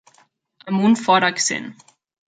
[0.71, 1.73] Amb un fort accent.